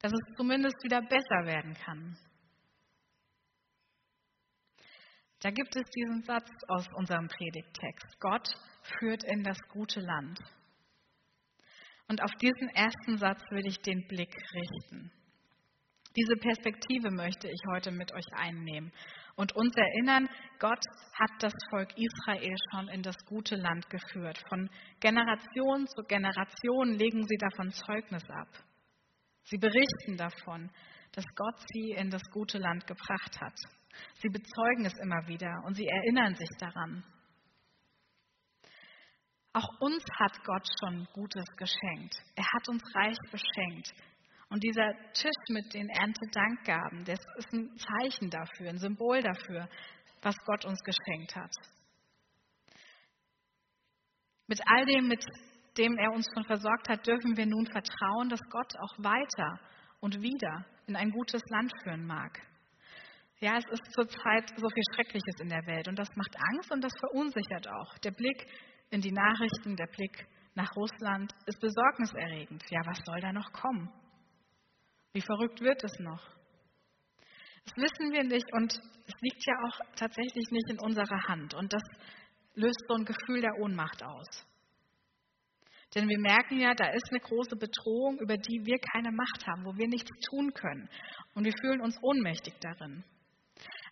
Dass 0.01 0.11
es 0.11 0.35
zumindest 0.35 0.75
wieder 0.83 1.01
besser 1.01 1.45
werden 1.45 1.73
kann? 1.75 2.17
Da 5.39 5.51
gibt 5.51 5.75
es 5.75 5.83
diesen 5.95 6.23
Satz 6.23 6.49
aus 6.67 6.87
unserem 6.95 7.27
Predigttext. 7.27 8.19
Gott 8.19 8.49
führt 8.81 9.23
in 9.23 9.43
das 9.43 9.57
gute 9.69 10.01
Land. 10.01 10.39
Und 12.09 12.21
auf 12.21 12.31
diesen 12.41 12.69
ersten 12.69 13.17
Satz 13.17 13.41
will 13.51 13.65
ich 13.65 13.79
den 13.79 14.05
Blick 14.07 14.35
richten. 14.53 15.11
Diese 16.17 16.35
Perspektive 16.35 17.11
möchte 17.11 17.47
ich 17.47 17.59
heute 17.71 17.91
mit 17.91 18.11
euch 18.11 18.25
einnehmen 18.33 18.91
und 19.35 19.55
uns 19.55 19.75
erinnern, 19.75 20.27
Gott 20.57 20.83
hat 21.13 21.29
das 21.39 21.53
Volk 21.69 21.93
Israel 21.95 22.55
schon 22.71 22.87
in 22.87 23.03
das 23.03 23.15
gute 23.27 23.55
Land 23.55 23.87
geführt. 23.87 24.41
Von 24.49 24.67
Generation 24.99 25.85
zu 25.85 26.01
Generation 26.07 26.93
legen 26.93 27.23
sie 27.27 27.37
davon 27.37 27.71
Zeugnis 27.71 28.27
ab. 28.31 28.47
Sie 29.43 29.59
berichten 29.59 30.17
davon, 30.17 30.71
dass 31.11 31.25
Gott 31.35 31.59
sie 31.71 31.91
in 31.91 32.09
das 32.09 32.23
gute 32.31 32.57
Land 32.57 32.87
gebracht 32.87 33.39
hat. 33.39 33.55
Sie 34.15 34.29
bezeugen 34.29 34.85
es 34.85 34.97
immer 34.97 35.27
wieder 35.27 35.61
und 35.65 35.75
sie 35.75 35.85
erinnern 35.85 36.33
sich 36.33 36.49
daran. 36.59 37.03
Auch 39.53 39.69
uns 39.81 40.03
hat 40.19 40.43
Gott 40.43 40.67
schon 40.79 41.07
Gutes 41.13 41.45
geschenkt. 41.57 42.15
Er 42.35 42.45
hat 42.55 42.69
uns 42.69 42.83
reich 42.95 43.17
beschenkt. 43.31 43.93
Und 44.49 44.63
dieser 44.63 44.93
Tisch 45.13 45.43
mit 45.49 45.73
den 45.73 45.89
Erntedankgaben, 45.89 47.03
das 47.03 47.19
ist 47.37 47.53
ein 47.53 47.69
Zeichen 47.77 48.29
dafür, 48.29 48.69
ein 48.69 48.77
Symbol 48.77 49.21
dafür, 49.21 49.67
was 50.21 50.35
Gott 50.45 50.65
uns 50.65 50.79
geschenkt 50.83 51.35
hat. 51.35 51.51
Mit 54.47 54.61
all 54.65 54.85
dem, 54.85 55.07
mit 55.07 55.23
dem 55.77 55.97
er 55.97 56.11
uns 56.13 56.25
schon 56.33 56.45
versorgt 56.45 56.87
hat, 56.89 57.05
dürfen 57.05 57.35
wir 57.35 57.45
nun 57.45 57.65
vertrauen, 57.65 58.29
dass 58.29 58.41
Gott 58.49 58.73
auch 58.79 58.97
weiter 58.99 59.59
und 59.99 60.21
wieder 60.21 60.65
in 60.87 60.95
ein 60.95 61.11
gutes 61.11 61.41
Land 61.49 61.71
führen 61.83 62.05
mag. 62.05 62.39
Ja, 63.39 63.57
es 63.57 63.65
ist 63.69 63.83
zurzeit 63.93 64.49
so 64.55 64.67
viel 64.67 64.83
Schreckliches 64.95 65.39
in 65.41 65.49
der 65.49 65.65
Welt 65.67 65.87
und 65.87 65.99
das 65.99 66.09
macht 66.15 66.35
Angst 66.53 66.71
und 66.71 66.81
das 66.81 66.93
verunsichert 66.99 67.67
auch. 67.67 67.97
Der 67.99 68.11
Blick 68.11 68.45
in 68.89 69.01
die 69.01 69.11
Nachrichten, 69.11 69.75
der 69.75 69.87
Blick 69.87 70.25
nach 70.55 70.75
Russland 70.75 71.31
ist 71.45 71.59
besorgniserregend. 71.59 72.63
Ja, 72.69 72.79
was 72.85 72.97
soll 73.05 73.19
da 73.19 73.31
noch 73.31 73.51
kommen? 73.51 73.91
Wie 75.13 75.21
verrückt 75.21 75.61
wird 75.61 75.83
es 75.83 75.99
noch? 75.99 76.23
Das 77.65 77.75
wissen 77.77 78.13
wir 78.13 78.23
nicht 78.23 78.45
und 78.53 78.71
es 78.71 79.13
liegt 79.21 79.45
ja 79.45 79.53
auch 79.67 79.79
tatsächlich 79.95 80.45
nicht 80.51 80.69
in 80.69 80.79
unserer 80.79 81.27
Hand 81.27 81.53
und 81.53 81.73
das 81.73 81.83
löst 82.55 82.81
so 82.87 82.95
ein 82.95 83.05
Gefühl 83.05 83.41
der 83.41 83.57
Ohnmacht 83.59 84.03
aus. 84.03 84.45
Denn 85.95 86.07
wir 86.07 86.19
merken 86.19 86.59
ja, 86.59 86.73
da 86.73 86.87
ist 86.89 87.09
eine 87.09 87.19
große 87.19 87.55
Bedrohung, 87.55 88.19
über 88.19 88.37
die 88.37 88.65
wir 88.65 88.77
keine 88.93 89.11
Macht 89.11 89.47
haben, 89.47 89.65
wo 89.65 89.75
wir 89.77 89.87
nichts 89.87 90.09
tun 90.29 90.53
können 90.53 90.89
und 91.33 91.45
wir 91.45 91.53
fühlen 91.61 91.81
uns 91.81 91.97
ohnmächtig 92.01 92.53
darin. 92.61 93.03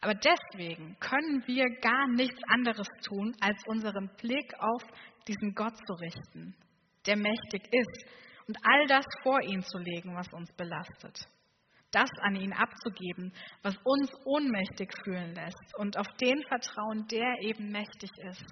Aber 0.01 0.13
deswegen 0.13 0.97
können 0.99 1.43
wir 1.47 1.65
gar 1.81 2.07
nichts 2.09 2.39
anderes 2.47 2.87
tun, 3.07 3.35
als 3.39 3.57
unseren 3.67 4.09
Blick 4.17 4.53
auf 4.59 4.83
diesen 5.27 5.55
Gott 5.55 5.75
zu 5.87 5.93
richten, 5.93 6.55
der 7.07 7.17
mächtig 7.17 7.63
ist, 7.71 8.05
und 8.47 8.57
all 8.63 8.85
das 8.87 9.05
vor 9.23 9.41
ihn 9.41 9.61
zu 9.61 9.77
legen, 9.77 10.15
was 10.15 10.31
uns 10.33 10.51
belastet. 10.53 11.27
Das 11.91 12.09
an 12.21 12.35
ihn 12.35 12.53
abzugeben, 12.53 13.33
was 13.63 13.75
uns 13.83 14.11
ohnmächtig 14.25 14.91
fühlen 15.03 15.33
lässt 15.33 15.75
und 15.77 15.97
auf 15.97 16.07
den 16.19 16.41
vertrauen, 16.47 17.07
der 17.07 17.35
eben 17.41 17.71
mächtig 17.71 18.11
ist. 18.29 18.45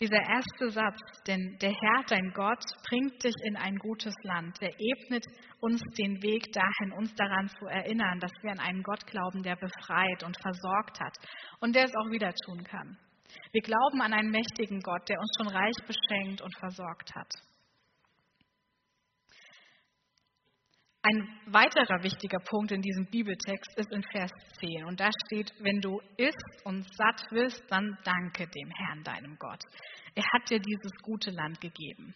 Dieser 0.00 0.20
erste 0.20 0.70
Satz, 0.70 1.00
denn 1.26 1.58
der 1.60 1.72
Herr, 1.72 2.04
dein 2.06 2.30
Gott, 2.32 2.62
bringt 2.88 3.24
dich 3.24 3.34
in 3.42 3.56
ein 3.56 3.76
gutes 3.78 4.14
Land. 4.22 4.60
Der 4.60 4.70
ebnet 4.78 5.24
uns 5.60 5.82
den 5.98 6.22
Weg 6.22 6.52
dahin, 6.52 6.92
uns 6.92 7.12
daran 7.16 7.48
zu 7.48 7.66
erinnern, 7.66 8.20
dass 8.20 8.30
wir 8.40 8.52
an 8.52 8.60
einen 8.60 8.84
Gott 8.84 9.04
glauben, 9.08 9.42
der 9.42 9.56
befreit 9.56 10.22
und 10.22 10.40
versorgt 10.40 11.00
hat 11.00 11.16
und 11.58 11.74
der 11.74 11.86
es 11.86 11.96
auch 11.96 12.10
wieder 12.12 12.32
tun 12.44 12.62
kann. 12.62 12.96
Wir 13.52 13.62
glauben 13.62 14.00
an 14.02 14.12
einen 14.12 14.30
mächtigen 14.30 14.80
Gott, 14.80 15.08
der 15.08 15.18
uns 15.18 15.30
schon 15.36 15.48
reich 15.48 15.76
beschenkt 15.86 16.42
und 16.42 16.56
versorgt 16.58 17.14
hat. 17.14 17.32
Ein 21.02 21.28
weiterer 21.46 22.02
wichtiger 22.02 22.38
Punkt 22.40 22.72
in 22.72 22.82
diesem 22.82 23.06
Bibeltext 23.06 23.78
ist 23.78 23.90
in 23.92 24.02
Vers 24.02 24.32
10. 24.60 24.84
Und 24.84 25.00
da 25.00 25.08
steht, 25.26 25.52
wenn 25.60 25.80
du 25.80 26.00
isst 26.16 26.64
und 26.64 26.84
satt 26.96 27.22
wirst, 27.30 27.62
dann 27.70 27.96
danke 28.04 28.46
dem 28.48 28.70
Herrn, 28.70 29.04
deinem 29.04 29.36
Gott. 29.38 29.62
Er 30.14 30.24
hat 30.34 30.50
dir 30.50 30.58
dieses 30.58 30.92
gute 31.02 31.30
Land 31.30 31.60
gegeben. 31.60 32.14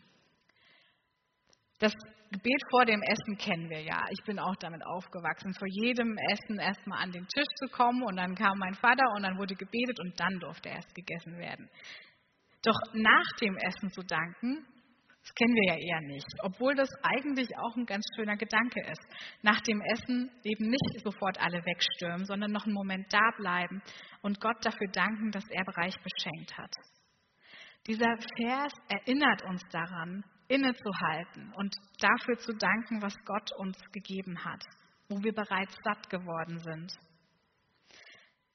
Das 1.83 1.93
Gebet 2.31 2.63
vor 2.71 2.85
dem 2.85 3.03
Essen 3.03 3.37
kennen 3.39 3.69
wir 3.69 3.83
ja. 3.83 4.05
Ich 4.11 4.25
bin 4.25 4.39
auch 4.39 4.55
damit 4.61 4.87
aufgewachsen, 4.87 5.53
vor 5.53 5.67
jedem 5.67 6.17
Essen 6.31 6.61
erstmal 6.61 7.03
an 7.03 7.11
den 7.11 7.27
Tisch 7.27 7.53
zu 7.57 7.67
kommen 7.73 8.05
und 8.05 8.15
dann 8.17 8.37
kam 8.37 8.57
mein 8.59 8.75
Vater 8.75 9.03
und 9.17 9.25
dann 9.25 9.37
wurde 9.37 9.57
gebetet 9.57 9.99
und 9.99 10.15
dann 10.19 10.39
durfte 10.39 10.69
erst 10.69 10.95
gegessen 10.95 11.37
werden. 11.39 11.69
Doch 12.63 12.79
nach 12.95 13.27
dem 13.41 13.57
Essen 13.57 13.91
zu 13.91 14.03
danken, 14.03 14.65
das 15.23 15.35
kennen 15.35 15.55
wir 15.57 15.75
ja 15.75 15.77
eher 15.77 16.07
nicht, 16.07 16.29
obwohl 16.45 16.77
das 16.77 16.89
eigentlich 17.03 17.49
auch 17.59 17.75
ein 17.77 17.87
ganz 17.87 18.05
schöner 18.15 18.37
Gedanke 18.37 18.81
ist. 18.89 19.03
Nach 19.43 19.61
dem 19.63 19.81
Essen 19.81 20.31
eben 20.45 20.71
nicht 20.71 21.03
sofort 21.03 21.41
alle 21.41 21.67
wegstürmen, 21.67 22.27
sondern 22.27 22.53
noch 22.53 22.65
einen 22.65 22.75
Moment 22.75 23.13
da 23.13 23.33
bleiben 23.39 23.83
und 24.23 24.41
Gott 24.41 24.65
dafür 24.65 24.89
danken, 24.93 25.33
dass 25.33 25.51
er 25.51 25.65
Bereich 25.65 25.97
beschenkt 25.99 26.57
hat. 26.57 26.73
Dieser 27.89 28.15
Vers 28.39 28.73
erinnert 28.89 29.43
uns 29.43 29.63
daran, 29.73 30.23
innezuhalten 30.53 31.53
und 31.57 31.75
dafür 31.99 32.39
zu 32.39 32.53
danken, 32.53 33.01
was 33.01 33.15
Gott 33.25 33.53
uns 33.59 33.79
gegeben 33.93 34.45
hat, 34.45 34.63
wo 35.09 35.23
wir 35.23 35.33
bereits 35.33 35.75
satt 35.83 36.11
geworden 36.11 36.59
sind. 36.59 36.93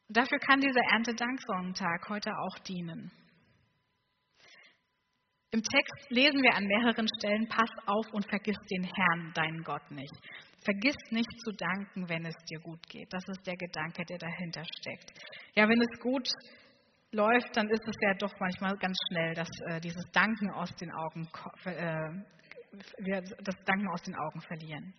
dafür 0.07 0.39
kann 0.39 0.61
dieser 0.61 0.83
Erntedanksonntag 0.91 2.07
heute 2.09 2.37
auch 2.37 2.59
dienen. 2.59 3.11
Im 5.51 5.63
Text 5.63 6.11
lesen 6.11 6.41
wir 6.43 6.53
an 6.53 6.65
mehreren 6.65 7.07
Stellen, 7.17 7.47
pass 7.47 7.71
auf 7.85 8.05
und 8.13 8.27
vergiss 8.29 8.57
den 8.69 8.83
Herrn, 8.83 9.31
deinen 9.33 9.63
Gott 9.63 9.89
nicht. 9.89 10.13
Vergiss 10.63 10.97
nicht 11.09 11.31
zu 11.43 11.51
danken, 11.51 12.09
wenn 12.09 12.25
es 12.25 12.35
dir 12.49 12.59
gut 12.59 12.85
geht. 12.89 13.11
Das 13.11 13.23
ist 13.29 13.47
der 13.47 13.55
Gedanke, 13.55 14.03
der 14.05 14.17
dahinter 14.17 14.63
steckt. 14.79 15.13
Ja, 15.55 15.67
wenn 15.67 15.81
es 15.81 15.99
gut 16.01 16.27
läuft, 17.17 17.57
dann 17.57 17.67
ist 17.69 17.85
es 17.85 17.95
ja 18.01 18.13
doch 18.19 18.33
manchmal 18.39 18.77
ganz 18.77 18.97
schnell, 19.09 19.33
dass 19.33 19.49
äh, 19.67 19.81
dieses 19.81 20.05
Danken 20.11 20.51
aus 20.51 20.73
den 20.75 20.91
Augen, 20.91 21.27
äh, 21.65 22.09
wir 22.99 23.21
das 23.43 23.55
Danken 23.65 23.89
aus 23.89 24.03
den 24.03 24.15
Augen 24.15 24.39
verlieren. 24.41 24.93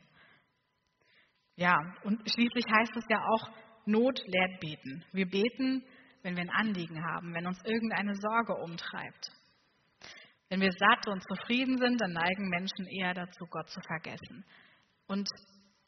Ja, 1.57 1.79
und 2.05 2.21
schließlich 2.29 2.65
heißt 2.71 2.97
es 2.97 3.05
ja 3.09 3.21
auch, 3.25 3.51
Not 3.87 4.21
lehrt 4.27 4.61
beten. 4.61 5.03
Wir 5.13 5.27
beten, 5.27 5.83
wenn 6.23 6.37
wir 6.37 6.43
ein 6.43 6.51
Anliegen 6.51 7.03
haben, 7.03 7.33
wenn 7.33 7.47
uns 7.47 7.59
irgendeine 7.65 8.15
Sorge 8.17 8.55
umtreibt. 8.55 9.31
Wenn 10.51 10.61
wir 10.61 10.73
satt 10.73 11.09
und 11.09 11.23
zufrieden 11.23 11.79
sind, 11.79 12.01
dann 12.01 12.13
neigen 12.13 12.49
Menschen 12.49 12.87
eher 12.87 13.15
dazu, 13.15 13.47
Gott 13.51 13.69
zu 13.71 13.81
vergessen. 13.81 14.45
Und 15.07 15.29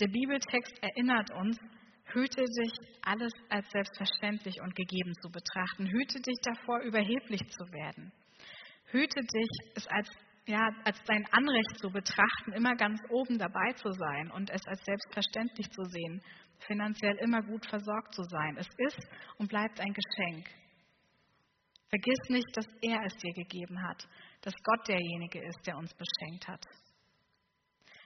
der 0.00 0.08
Bibeltext 0.08 0.72
erinnert 0.82 1.30
uns, 1.32 1.58
hüte 2.14 2.44
dich, 2.44 2.72
alles 3.02 3.32
als 3.48 3.68
selbstverständlich 3.70 4.60
und 4.60 4.74
gegeben 4.74 5.14
zu 5.22 5.30
betrachten. 5.30 5.86
Hüte 5.86 6.20
dich 6.20 6.36
davor, 6.42 6.80
überheblich 6.80 7.40
zu 7.50 7.64
werden. 7.72 8.12
Hüte 8.86 9.20
dich, 9.20 9.48
es 9.74 9.86
als, 9.88 10.10
ja, 10.46 10.68
als 10.84 11.02
dein 11.04 11.24
Anrecht 11.32 11.78
zu 11.78 11.90
betrachten, 11.90 12.52
immer 12.52 12.74
ganz 12.76 13.00
oben 13.10 13.38
dabei 13.38 13.72
zu 13.74 13.90
sein 13.92 14.30
und 14.32 14.50
es 14.50 14.66
als 14.66 14.84
selbstverständlich 14.84 15.70
zu 15.70 15.82
sehen, 15.84 16.22
finanziell 16.66 17.16
immer 17.22 17.42
gut 17.42 17.66
versorgt 17.66 18.14
zu 18.14 18.22
sein. 18.24 18.56
Es 18.58 18.68
ist 18.88 19.08
und 19.38 19.48
bleibt 19.48 19.80
ein 19.80 19.94
Geschenk. 19.94 20.48
Vergiss 21.88 22.28
nicht, 22.28 22.56
dass 22.56 22.66
er 22.82 23.02
es 23.04 23.16
dir 23.16 23.32
gegeben 23.32 23.82
hat 23.82 24.06
dass 24.42 24.54
Gott 24.64 24.88
derjenige 24.88 25.40
ist, 25.44 25.66
der 25.66 25.76
uns 25.76 25.92
beschenkt 25.94 26.48
hat. 26.48 26.64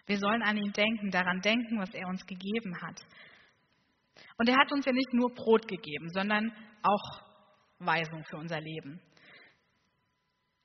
Wir 0.06 0.18
sollen 0.18 0.42
an 0.42 0.56
ihn 0.56 0.72
denken, 0.72 1.10
daran 1.10 1.40
denken, 1.40 1.78
was 1.78 1.92
er 1.94 2.06
uns 2.08 2.26
gegeben 2.26 2.76
hat. 2.82 3.00
Und 4.38 4.48
er 4.48 4.56
hat 4.56 4.72
uns 4.72 4.84
ja 4.84 4.92
nicht 4.92 5.12
nur 5.12 5.32
Brot 5.34 5.68
gegeben, 5.68 6.10
sondern 6.10 6.52
auch 6.82 7.22
Weisung 7.78 8.24
für 8.24 8.36
unser 8.36 8.60
Leben. 8.60 9.00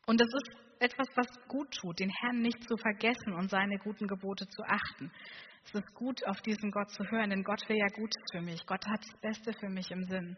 Und 0.06 0.20
das 0.20 0.28
ist 0.28 0.58
etwas, 0.80 1.08
was 1.16 1.28
gut 1.48 1.72
tut, 1.72 2.00
den 2.00 2.10
Herrn 2.10 2.42
nicht 2.42 2.64
zu 2.68 2.78
vergessen 2.78 3.34
und 3.34 3.50
seine 3.50 3.78
guten 3.80 4.08
Gebote 4.08 4.48
zu 4.48 4.64
achten. 4.64 5.12
Es 5.66 5.74
ist 5.74 5.94
gut, 5.94 6.26
auf 6.26 6.42
diesen 6.42 6.72
Gott 6.72 6.90
zu 6.92 7.04
hören, 7.12 7.30
denn 7.30 7.44
Gott 7.44 7.68
will 7.68 7.78
ja 7.78 7.88
Gutes 7.88 8.24
für 8.32 8.42
mich. 8.42 8.66
Gott 8.66 8.86
hat 8.88 9.02
das 9.02 9.22
Beste 9.22 9.54
für 9.60 9.70
mich 9.70 9.92
im 9.92 10.04
Sinn. 10.06 10.38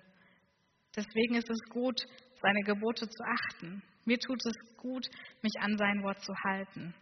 Deswegen 0.96 1.36
ist 1.36 1.50
es 1.50 1.60
gut, 1.70 2.01
seine 2.41 2.62
Gebote 2.62 3.08
zu 3.08 3.24
achten. 3.24 3.82
Mir 4.06 4.18
tut 4.18 4.41
es 4.46 4.77
gut, 4.77 5.08
mich 5.41 5.53
an 5.62 5.77
sein 5.77 6.03
Wort 6.03 6.22
zu 6.22 6.34
halten. 6.44 6.94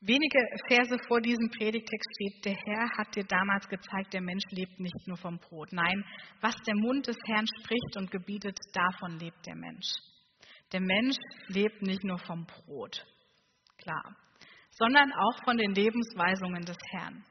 Wenige 0.00 0.38
Verse 0.68 0.98
vor 1.08 1.20
diesem 1.20 1.48
Predigtext 1.50 2.08
steht, 2.14 2.44
der 2.44 2.54
Herr 2.54 2.90
hat 2.98 3.16
dir 3.16 3.24
damals 3.24 3.66
gezeigt, 3.66 4.12
der 4.12 4.20
Mensch 4.20 4.44
lebt 4.50 4.78
nicht 4.78 5.06
nur 5.06 5.16
vom 5.16 5.38
Brot. 5.38 5.72
Nein, 5.72 6.04
was 6.42 6.54
der 6.66 6.76
Mund 6.76 7.06
des 7.06 7.16
Herrn 7.26 7.46
spricht 7.60 7.96
und 7.96 8.10
gebietet, 8.10 8.58
davon 8.74 9.18
lebt 9.18 9.46
der 9.46 9.56
Mensch. 9.56 9.88
Der 10.72 10.80
Mensch 10.80 11.16
lebt 11.48 11.80
nicht 11.80 12.04
nur 12.04 12.18
vom 12.18 12.44
Brot, 12.44 13.06
klar, 13.78 14.16
sondern 14.70 15.10
auch 15.12 15.44
von 15.44 15.56
den 15.56 15.74
Lebensweisungen 15.74 16.64
des 16.64 16.78
Herrn. 16.90 17.24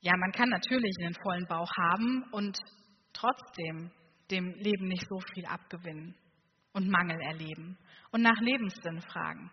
Ja, 0.00 0.16
man 0.16 0.32
kann 0.32 0.48
natürlich 0.48 0.96
einen 1.00 1.14
vollen 1.22 1.46
Bauch 1.46 1.70
haben 1.76 2.24
und 2.32 2.58
trotzdem 3.12 3.90
dem 4.30 4.54
Leben 4.54 4.88
nicht 4.88 5.06
so 5.06 5.20
viel 5.34 5.44
abgewinnen 5.44 6.16
und 6.72 6.88
Mangel 6.88 7.20
erleben 7.20 7.78
und 8.10 8.22
nach 8.22 8.40
Lebenssinn 8.40 9.02
fragen. 9.02 9.50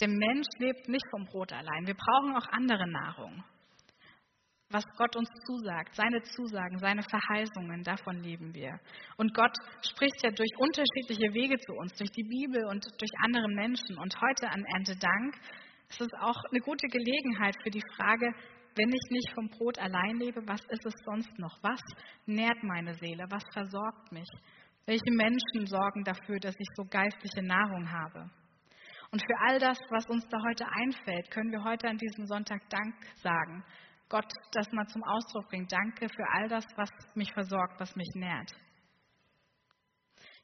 Der 0.00 0.08
Mensch 0.08 0.46
lebt 0.58 0.88
nicht 0.88 1.04
vom 1.10 1.24
Brot 1.26 1.52
allein. 1.52 1.86
Wir 1.86 1.94
brauchen 1.94 2.36
auch 2.36 2.46
andere 2.52 2.88
Nahrung. 2.88 3.44
Was 4.70 4.84
Gott 4.98 5.16
uns 5.16 5.30
zusagt, 5.46 5.94
seine 5.94 6.22
Zusagen, 6.22 6.78
seine 6.78 7.02
Verheißungen, 7.02 7.82
davon 7.82 8.22
leben 8.22 8.54
wir. 8.54 8.78
Und 9.16 9.32
Gott 9.32 9.56
spricht 9.80 10.22
ja 10.22 10.30
durch 10.30 10.50
unterschiedliche 10.58 11.32
Wege 11.32 11.58
zu 11.58 11.72
uns, 11.72 11.94
durch 11.94 12.10
die 12.10 12.24
Bibel 12.24 12.66
und 12.66 12.84
durch 13.00 13.10
andere 13.24 13.48
Menschen. 13.48 13.96
Und 13.98 14.14
heute 14.20 14.50
an 14.50 14.64
Erntedank 14.74 15.34
es 15.90 16.00
ist 16.00 16.14
auch 16.20 16.36
eine 16.50 16.60
gute 16.60 16.86
Gelegenheit 16.88 17.56
für 17.62 17.70
die 17.70 17.82
Frage, 17.96 18.30
wenn 18.76 18.90
ich 18.90 19.10
nicht 19.10 19.32
vom 19.34 19.48
Brot 19.48 19.78
allein 19.78 20.18
lebe, 20.18 20.46
was 20.46 20.60
ist 20.68 20.84
es 20.84 20.94
sonst 21.04 21.36
noch? 21.38 21.58
Was 21.62 21.80
nährt 22.26 22.62
meine 22.62 22.94
Seele? 22.94 23.24
Was 23.30 23.42
versorgt 23.52 24.12
mich? 24.12 24.28
Welche 24.84 25.10
Menschen 25.10 25.66
sorgen 25.66 26.04
dafür, 26.04 26.38
dass 26.38 26.54
ich 26.58 26.68
so 26.76 26.84
geistliche 26.84 27.42
Nahrung 27.42 27.90
habe? 27.90 28.30
Und 29.10 29.22
für 29.22 29.40
all 29.40 29.58
das, 29.58 29.78
was 29.90 30.06
uns 30.06 30.26
da 30.28 30.38
heute 30.46 30.66
einfällt, 30.70 31.30
können 31.30 31.50
wir 31.50 31.64
heute 31.64 31.88
an 31.88 31.96
diesem 31.96 32.26
Sonntag 32.26 32.68
Dank 32.68 32.94
sagen. 33.22 33.64
Gott 34.08 34.30
das 34.52 34.70
mal 34.72 34.86
zum 34.86 35.02
Ausdruck 35.02 35.48
bringt. 35.48 35.72
Danke 35.72 36.08
für 36.08 36.26
all 36.32 36.48
das, 36.48 36.64
was 36.76 36.90
mich 37.14 37.32
versorgt, 37.32 37.80
was 37.80 37.94
mich 37.96 38.08
nährt. 38.14 38.50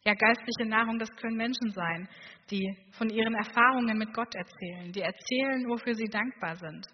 Ja, 0.07 0.13
geistliche 0.15 0.69
Nahrung, 0.69 0.99
das 0.99 1.09
können 1.17 1.37
Menschen 1.37 1.71
sein, 1.73 2.09
die 2.51 2.77
von 2.93 3.09
ihren 3.09 3.35
Erfahrungen 3.35 3.97
mit 3.97 4.13
Gott 4.13 4.35
erzählen, 4.35 4.93
die 4.93 5.01
erzählen, 5.01 5.67
wofür 5.67 5.95
sie 5.95 6.09
dankbar 6.11 6.57
sind. 6.57 6.87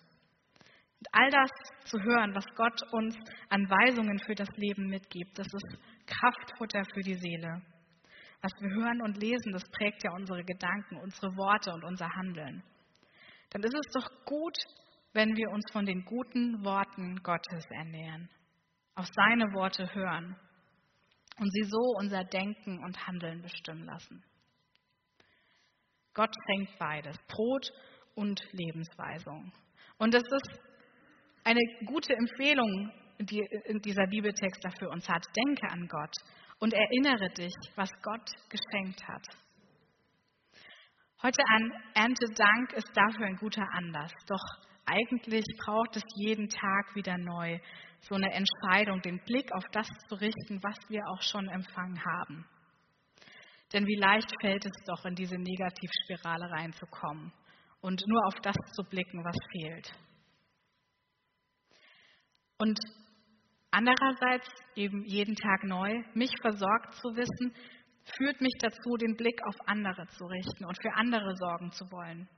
Und 1.00 1.08
all 1.12 1.30
das 1.30 1.50
zu 1.86 1.98
hören, 2.00 2.34
was 2.34 2.44
Gott 2.54 2.82
uns 2.92 3.16
an 3.48 3.68
Weisungen 3.68 4.18
für 4.20 4.34
das 4.34 4.48
Leben 4.56 4.86
mitgibt, 4.88 5.38
das 5.38 5.46
ist 5.46 5.78
Kraftfutter 6.06 6.84
für 6.94 7.00
die 7.00 7.16
Seele. 7.16 7.62
Was 8.42 8.52
wir 8.60 8.70
hören 8.70 9.02
und 9.02 9.18
lesen, 9.18 9.52
das 9.52 9.64
prägt 9.70 10.02
ja 10.02 10.12
unsere 10.12 10.42
Gedanken, 10.44 10.96
unsere 10.96 11.36
Worte 11.36 11.72
und 11.72 11.84
unser 11.84 12.08
Handeln. 12.08 12.62
Dann 13.50 13.62
ist 13.62 13.74
es 13.74 13.92
doch 13.92 14.24
gut, 14.24 14.56
wenn 15.12 15.36
wir 15.36 15.50
uns 15.50 15.64
von 15.72 15.84
den 15.84 16.04
guten 16.04 16.64
Worten 16.64 17.22
Gottes 17.22 17.66
ernähren, 17.70 18.30
auf 18.94 19.06
seine 19.14 19.52
Worte 19.52 19.92
hören 19.94 20.36
und 21.38 21.52
sie 21.52 21.64
so 21.64 21.80
unser 21.98 22.24
Denken 22.24 22.82
und 22.84 23.06
Handeln 23.06 23.42
bestimmen 23.42 23.84
lassen. 23.84 24.22
Gott 26.14 26.34
schenkt 26.46 26.78
beides, 26.78 27.16
Brot 27.28 27.70
und 28.14 28.40
Lebensweisung. 28.52 29.52
Und 29.98 30.14
das 30.14 30.22
ist 30.22 30.60
eine 31.44 31.60
gute 31.86 32.14
Empfehlung, 32.14 32.92
die 33.18 33.46
dieser 33.84 34.06
Bibeltext 34.06 34.64
dafür 34.64 34.90
uns 34.90 35.08
hat. 35.08 35.24
Denke 35.36 35.70
an 35.70 35.88
Gott 35.88 36.14
und 36.60 36.74
erinnere 36.74 37.30
dich, 37.30 37.54
was 37.74 37.90
Gott 38.02 38.30
geschenkt 38.48 39.02
hat. 39.08 39.26
Heute 41.22 41.42
an 41.54 41.72
Erntedank 41.94 42.72
ist 42.74 42.90
dafür 42.94 43.26
ein 43.26 43.36
guter 43.36 43.66
Anlass. 43.72 44.12
Doch 44.26 44.42
eigentlich 44.86 45.44
braucht 45.64 45.96
es 45.96 46.02
jeden 46.16 46.48
Tag 46.48 46.94
wieder 46.94 47.18
neu 47.18 47.58
so 48.00 48.14
eine 48.14 48.32
Entscheidung, 48.32 49.02
den 49.02 49.22
Blick 49.24 49.52
auf 49.52 49.64
das 49.72 49.88
zu 50.08 50.14
richten, 50.14 50.62
was 50.62 50.76
wir 50.88 51.02
auch 51.08 51.20
schon 51.22 51.48
empfangen 51.48 52.02
haben. 52.02 52.46
Denn 53.72 53.86
wie 53.86 53.98
leicht 53.98 54.32
fällt 54.40 54.64
es 54.64 54.72
doch, 54.86 55.04
in 55.04 55.14
diese 55.14 55.36
Negativspirale 55.36 56.50
reinzukommen 56.50 57.32
und 57.80 58.02
nur 58.06 58.26
auf 58.26 58.34
das 58.42 58.56
zu 58.72 58.82
blicken, 58.84 59.22
was 59.24 59.36
fehlt. 59.52 59.92
Und 62.58 62.78
andererseits 63.70 64.48
eben 64.74 65.04
jeden 65.04 65.36
Tag 65.36 65.64
neu, 65.64 66.02
mich 66.14 66.32
versorgt 66.40 66.94
zu 66.94 67.08
wissen, 67.14 67.54
führt 68.16 68.40
mich 68.40 68.54
dazu, 68.60 68.96
den 68.96 69.16
Blick 69.16 69.40
auf 69.46 69.56
andere 69.66 70.06
zu 70.08 70.24
richten 70.24 70.64
und 70.64 70.76
für 70.80 70.92
andere 70.94 71.36
sorgen 71.36 71.70
zu 71.72 71.84
wollen. 71.90 72.28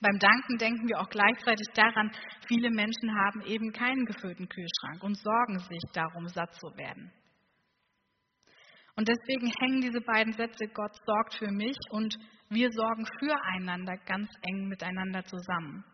Beim 0.00 0.18
Danken 0.18 0.58
denken 0.58 0.88
wir 0.88 1.00
auch 1.00 1.08
gleichzeitig 1.10 1.66
daran, 1.74 2.10
viele 2.48 2.70
Menschen 2.70 3.14
haben 3.14 3.42
eben 3.42 3.72
keinen 3.72 4.04
gefüllten 4.04 4.48
Kühlschrank 4.48 5.02
und 5.02 5.16
sorgen 5.16 5.58
sich 5.58 5.82
darum, 5.92 6.26
satt 6.28 6.54
zu 6.54 6.66
werden. 6.76 7.12
Und 8.96 9.08
deswegen 9.08 9.52
hängen 9.60 9.80
diese 9.80 10.00
beiden 10.00 10.32
Sätze, 10.32 10.66
Gott 10.74 10.94
sorgt 11.06 11.34
für 11.34 11.50
mich 11.50 11.76
und 11.90 12.16
wir 12.48 12.70
sorgen 12.72 13.06
füreinander 13.18 13.96
ganz 14.04 14.28
eng 14.42 14.68
miteinander 14.68 15.24
zusammen 15.24 15.84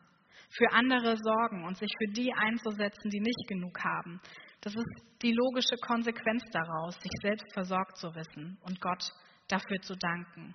für 0.51 0.73
andere 0.73 1.17
sorgen 1.17 1.65
und 1.65 1.77
sich 1.77 1.91
für 1.99 2.13
die 2.13 2.33
einzusetzen, 2.33 3.11
die 3.11 3.21
nicht 3.21 3.49
genug 3.49 3.79
haben. 3.85 4.21
Das 4.61 4.75
ist 4.75 5.23
die 5.23 5.33
logische 5.33 5.77
Konsequenz 5.87 6.43
daraus, 6.53 6.95
sich 7.01 7.13
selbst 7.23 7.53
versorgt 7.53 7.97
zu 7.99 8.15
wissen 8.15 8.59
und 8.63 8.81
Gott 8.81 9.13
dafür 9.49 9.81
zu 9.81 9.95
danken. 9.97 10.55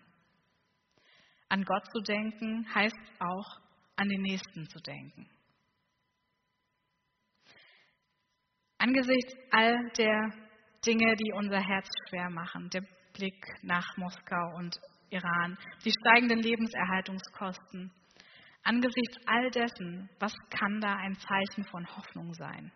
An 1.49 1.63
Gott 1.63 1.85
zu 1.91 2.01
denken 2.01 2.65
heißt 2.73 2.97
auch 3.19 3.59
an 3.95 4.09
den 4.09 4.21
Nächsten 4.21 4.67
zu 4.67 4.79
denken. 4.79 5.29
Angesichts 8.77 9.33
all 9.51 9.89
der 9.97 10.33
Dinge, 10.85 11.15
die 11.15 11.31
unser 11.33 11.59
Herz 11.59 11.87
schwer 12.09 12.29
machen, 12.29 12.69
der 12.69 12.83
Blick 13.13 13.45
nach 13.61 13.85
Moskau 13.97 14.57
und 14.57 14.77
Iran, 15.09 15.57
die 15.85 15.91
steigenden 15.91 16.39
Lebenserhaltungskosten, 16.39 17.91
Angesichts 18.63 19.17
all 19.25 19.51
dessen, 19.51 20.09
was 20.19 20.33
kann 20.49 20.79
da 20.79 20.95
ein 20.95 21.15
Zeichen 21.15 21.65
von 21.65 21.85
Hoffnung 21.97 22.33
sein? 22.33 22.71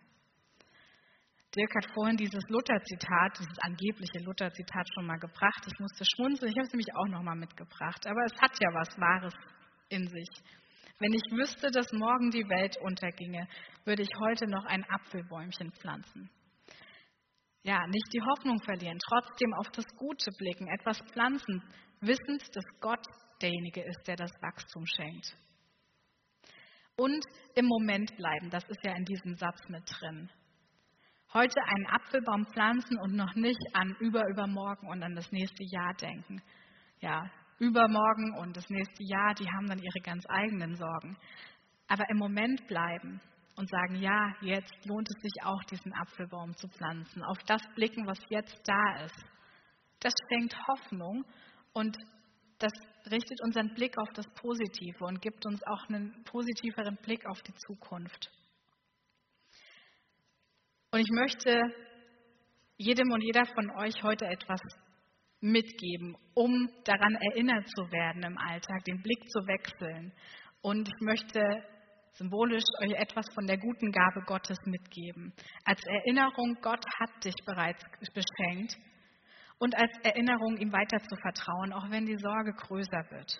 Dirk 1.56 1.74
hat 1.76 1.90
vorhin 1.94 2.18
dieses 2.18 2.44
Luther-Zitat, 2.48 3.38
dieses 3.38 3.58
angebliche 3.60 4.18
Luther-Zitat 4.22 4.86
schon 4.92 5.06
mal 5.06 5.16
gebracht. 5.16 5.64
Ich 5.66 5.78
musste 5.80 6.04
schmunzeln, 6.04 6.52
ich 6.52 6.58
habe 6.58 6.66
es 6.66 6.72
nämlich 6.72 6.94
auch 6.94 7.08
noch 7.08 7.22
mal 7.22 7.36
mitgebracht. 7.36 8.06
Aber 8.06 8.22
es 8.26 8.38
hat 8.38 8.52
ja 8.60 8.68
was 8.74 9.00
Wahres 9.00 9.34
in 9.88 10.06
sich. 10.06 10.28
Wenn 10.98 11.14
ich 11.14 11.22
wüsste, 11.32 11.70
dass 11.70 11.90
morgen 11.92 12.30
die 12.30 12.46
Welt 12.50 12.76
unterginge, 12.82 13.48
würde 13.86 14.02
ich 14.02 14.10
heute 14.20 14.46
noch 14.46 14.66
ein 14.66 14.84
Apfelbäumchen 14.90 15.72
pflanzen. 15.72 16.28
Ja, 17.62 17.86
nicht 17.86 18.12
die 18.12 18.20
Hoffnung 18.20 18.60
verlieren, 18.60 18.98
trotzdem 19.08 19.54
auf 19.54 19.68
das 19.70 19.86
Gute 19.96 20.30
blicken, 20.36 20.68
etwas 20.68 21.00
pflanzen, 21.12 21.62
wissend, 22.00 22.44
dass 22.54 22.64
Gott 22.80 23.04
derjenige 23.40 23.82
ist, 23.82 24.06
der 24.06 24.16
das 24.16 24.32
Wachstum 24.42 24.84
schenkt 24.84 25.34
und 26.98 27.24
im 27.54 27.66
Moment 27.66 28.14
bleiben. 28.16 28.50
Das 28.50 28.64
ist 28.68 28.84
ja 28.84 28.94
in 28.94 29.04
diesem 29.04 29.34
Satz 29.36 29.68
mit 29.68 29.82
drin. 29.88 30.28
Heute 31.32 31.60
einen 31.62 31.86
Apfelbaum 31.86 32.46
pflanzen 32.46 32.98
und 32.98 33.14
noch 33.14 33.34
nicht 33.34 33.60
an 33.74 33.96
überübermorgen 34.00 34.88
und 34.88 35.02
an 35.02 35.14
das 35.14 35.30
nächste 35.30 35.64
Jahr 35.64 35.94
denken. 35.94 36.42
Ja, 37.00 37.30
übermorgen 37.58 38.36
und 38.38 38.56
das 38.56 38.68
nächste 38.68 39.04
Jahr, 39.04 39.34
die 39.34 39.46
haben 39.46 39.66
dann 39.66 39.78
ihre 39.78 40.00
ganz 40.02 40.24
eigenen 40.28 40.74
Sorgen. 40.76 41.16
Aber 41.86 42.08
im 42.10 42.16
Moment 42.18 42.66
bleiben 42.66 43.20
und 43.56 43.68
sagen, 43.68 43.96
ja, 43.96 44.34
jetzt 44.40 44.84
lohnt 44.86 45.08
es 45.08 45.22
sich 45.22 45.44
auch, 45.44 45.62
diesen 45.64 45.92
Apfelbaum 45.94 46.56
zu 46.56 46.68
pflanzen. 46.68 47.22
Auf 47.24 47.38
das 47.46 47.62
blicken, 47.74 48.06
was 48.06 48.18
jetzt 48.30 48.60
da 48.64 49.04
ist. 49.04 49.24
Das 50.00 50.14
schenkt 50.28 50.56
Hoffnung 50.68 51.24
und 51.72 51.96
das 52.58 52.72
richtet 53.10 53.40
unseren 53.42 53.74
Blick 53.74 53.98
auf 53.98 54.08
das 54.14 54.26
Positive 54.34 55.04
und 55.04 55.20
gibt 55.20 55.46
uns 55.46 55.62
auch 55.66 55.88
einen 55.88 56.24
positiveren 56.24 56.96
Blick 57.02 57.26
auf 57.26 57.40
die 57.42 57.54
Zukunft. 57.54 58.30
Und 60.90 61.00
ich 61.00 61.10
möchte 61.10 61.60
jedem 62.76 63.10
und 63.12 63.22
jeder 63.22 63.44
von 63.44 63.70
euch 63.72 64.02
heute 64.02 64.26
etwas 64.26 64.60
mitgeben, 65.40 66.16
um 66.34 66.68
daran 66.84 67.14
erinnert 67.14 67.68
zu 67.68 67.82
werden 67.92 68.22
im 68.22 68.38
Alltag, 68.38 68.84
den 68.84 69.02
Blick 69.02 69.28
zu 69.30 69.40
wechseln. 69.46 70.12
Und 70.62 70.88
ich 70.88 71.00
möchte 71.00 71.40
symbolisch 72.14 72.64
euch 72.82 72.92
etwas 72.92 73.26
von 73.34 73.46
der 73.46 73.58
guten 73.58 73.92
Gabe 73.92 74.22
Gottes 74.26 74.58
mitgeben. 74.64 75.32
Als 75.64 75.80
Erinnerung, 75.86 76.56
Gott 76.62 76.84
hat 77.00 77.24
dich 77.24 77.34
bereits 77.44 77.82
beschenkt 78.12 78.76
und 79.58 79.76
als 79.76 79.90
Erinnerung, 80.02 80.56
ihm 80.56 80.72
weiter 80.72 80.98
zu 80.98 81.16
vertrauen, 81.16 81.72
auch 81.72 81.90
wenn 81.90 82.06
die 82.06 82.18
Sorge 82.18 82.52
größer 82.52 83.10
wird. 83.10 83.38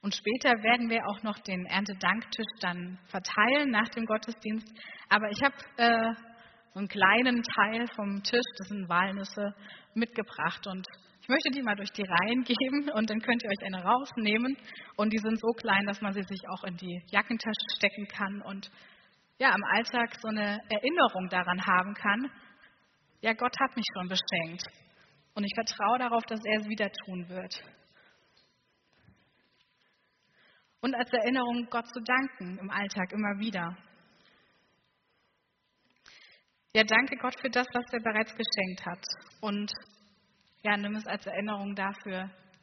Und 0.00 0.14
später 0.14 0.50
werden 0.62 0.88
wir 0.90 1.06
auch 1.08 1.22
noch 1.22 1.38
den 1.40 1.66
Erntedanktisch 1.66 2.46
dann 2.60 2.98
verteilen 3.06 3.70
nach 3.70 3.88
dem 3.88 4.06
Gottesdienst. 4.06 4.68
Aber 5.08 5.28
ich 5.30 5.42
habe 5.42 5.56
äh, 5.76 6.14
so 6.72 6.78
einen 6.78 6.88
kleinen 6.88 7.42
Teil 7.42 7.86
vom 7.96 8.22
Tisch, 8.22 8.46
das 8.58 8.68
sind 8.68 8.88
Walnüsse, 8.88 9.54
mitgebracht. 9.94 10.66
Und 10.68 10.86
ich 11.20 11.28
möchte 11.28 11.50
die 11.50 11.62
mal 11.62 11.74
durch 11.74 11.90
die 11.90 12.04
Reihen 12.04 12.44
geben 12.44 12.90
und 12.94 13.10
dann 13.10 13.20
könnt 13.20 13.42
ihr 13.42 13.50
euch 13.50 13.66
eine 13.66 13.82
rausnehmen. 13.82 14.56
Und 14.96 15.12
die 15.12 15.18
sind 15.18 15.40
so 15.40 15.48
klein, 15.48 15.84
dass 15.86 16.00
man 16.00 16.12
sie 16.12 16.22
sich 16.22 16.42
auch 16.48 16.62
in 16.62 16.76
die 16.76 17.02
Jackentasche 17.10 17.66
stecken 17.76 18.06
kann 18.06 18.40
und 18.42 18.70
ja, 19.38 19.54
im 19.54 19.64
Alltag 19.64 20.14
so 20.20 20.28
eine 20.28 20.60
Erinnerung 20.68 21.28
daran 21.28 21.64
haben 21.64 21.94
kann. 21.94 22.30
Ja, 23.20 23.32
Gott 23.32 23.54
hat 23.60 23.76
mich 23.76 23.86
schon 23.94 24.08
beschenkt. 24.08 24.62
Und 25.38 25.44
ich 25.44 25.54
vertraue 25.54 25.98
darauf, 26.00 26.24
dass 26.24 26.40
er 26.44 26.62
es 26.62 26.68
wieder 26.68 26.90
tun 26.90 27.28
wird. 27.28 27.62
Und 30.80 30.96
als 30.96 31.08
Erinnerung, 31.12 31.68
Gott 31.70 31.86
zu 31.94 32.00
danken 32.00 32.58
im 32.58 32.68
Alltag 32.70 33.12
immer 33.12 33.38
wieder. 33.38 33.78
Ja, 36.74 36.82
danke 36.82 37.16
Gott 37.18 37.38
für 37.40 37.50
das, 37.50 37.68
was 37.72 37.84
er 37.92 38.00
bereits 38.00 38.34
geschenkt 38.34 38.84
hat. 38.84 39.04
Und 39.40 39.70
ja, 40.64 40.76
nimm 40.76 40.96
es 40.96 41.06
als 41.06 41.24
Erinnerung 41.24 41.76
dafür, 41.76 42.28